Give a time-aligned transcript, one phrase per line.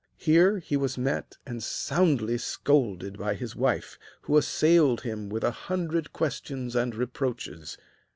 [0.17, 5.51] Here he was met and soundly scolded by his wife, who assailed him with a
[5.51, 7.77] hundred questions and reproaches.